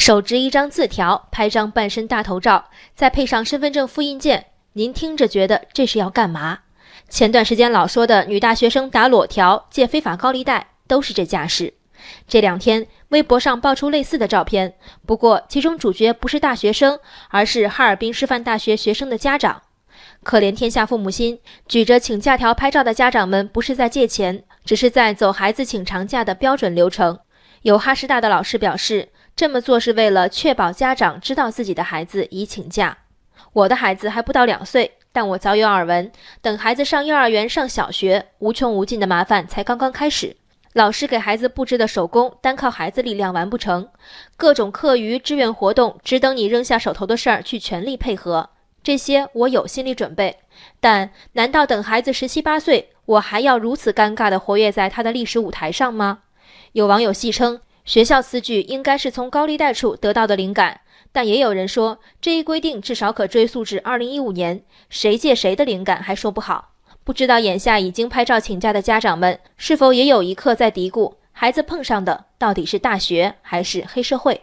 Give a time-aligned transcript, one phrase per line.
[0.00, 6.60] 手执一张字条，拍张半身大头照，再配上身份证复印件，您听着觉得这是要干嘛？
[7.10, 11.74] 前段时间老说的女大学生打裸条、借非法高利贷，都是这架势。
[12.26, 14.72] 这两天微博上爆出类似的照片，
[15.04, 16.98] 不过其中主角不是大学生，
[17.28, 19.60] 而是哈尔滨师范大学学生的家长。
[20.22, 21.38] 可怜天下父母心，
[21.68, 27.18] 举着请假条拍照的家长们不是在借钱，只是在走孩子请长假的标准流程。
[27.60, 32.98] 有哈师大的老师表示，这么做是为了确保家长知道自己的孩子已请假。
[33.52, 36.12] 我的孩子还不到两岁，但我早有耳闻，
[36.42, 40.36] 等孩子上幼儿园、上小学，无穷无尽的麻烦才刚刚开始。
[40.74, 43.88] 老师给孩子布置的手工，单靠孩子力量完不成，
[44.36, 48.50] 各种课余志愿活动，只等你扔下手头的事儿去全力配合。
[48.82, 50.38] 这些我有心理准备，
[50.78, 56.20] 但难道等孩子十七八岁，我还要如此尴尬地活跃在他的历史舞台上吗？
[56.72, 57.60] 有网友戏称，
[57.90, 66.74] 学校此举应该是从高利贷处得到的灵感，但也有人说，这一规定至少可追溯至二零一五年，谁借谁的灵感还说不好。
[67.02, 74.42] 不知道眼下已经拍照请假的家长们，是否也有一刻在嘀咕，孩子碰上的到底是大学还是黑社会？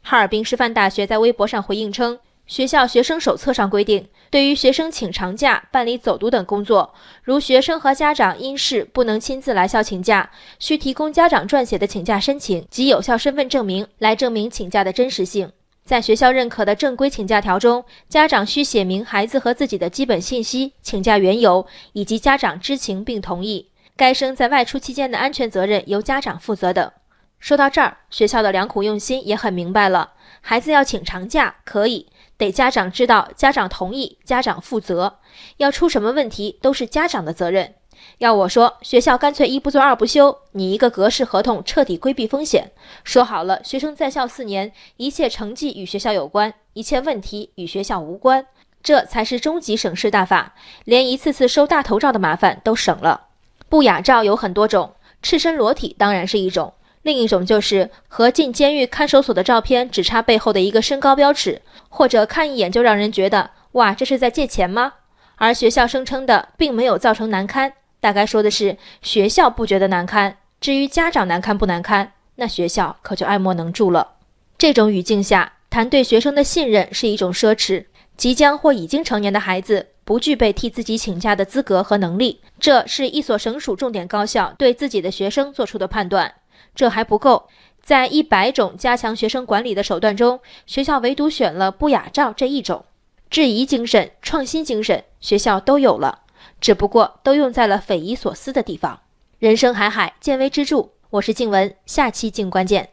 [0.00, 15.50] 哈尔滨师范大学在微博上回应称，学校学生手册上规定，对于学生请长假、办理走读等工作，如学生和家长因事不能亲自来校请假，需提供家长撰写的请假申请及有效身份证明来证明请假的真实性。
[15.84, 26.90] 在学校认可的正规请假条中，家长需写明孩子和自己的基本信息、请假缘由，以及家长知情并同意，该生在外出期间的安全责任由家长负责等。
[27.38, 32.06] 说到这儿，学校的良苦用心也很明白了：孩子要请长假可以，
[32.36, 35.18] 得家长知道、家长同意、家长负责，
[35.58, 37.74] 要出什么问题都是家长的责任。
[38.18, 42.70] 要我说，学校干脆一不做二不休，拟一个格式合同，彻底规避风险。
[43.04, 48.46] 说好了，学生在校四年，一切成绩与学校有关，一切问题与学校无关，
[48.82, 53.28] 这才是终极省事大法，连一次次收大头照的麻烦都省了。
[53.68, 56.74] 不雅照有很多种，赤身裸体当然是一种，
[57.06, 64.94] 另一种就是和进监狱看守所的照片只差背后的一个身高标尺，或者看一眼就让人觉得哇，这是在借钱吗？
[65.36, 67.72] 而学校声称的并没有造成难堪。
[68.00, 74.14] 大概说的是学校不觉得难堪，至于家长难堪不难堪，那学校可就爱莫能助了。
[74.58, 77.84] 这种语境下谈对学生的信任是一种奢侈。
[78.16, 86.32] 即将或已经成年的孩子不具备替自己请假的资格和能力，这是一所省属重点高校对自己的学生做出的判断。
[86.76, 87.48] 这还不够，
[87.82, 92.84] 在一百种加强学生管理的手段中，学校唯独选了不雅照这一种。
[93.28, 96.20] 质疑精神、创新精神，学校都有了。
[96.60, 99.00] 只不过都用在了匪夷所思的地方。
[99.38, 100.90] 人生海海，见微知著。
[101.10, 102.90] 我是静文，下期静关键。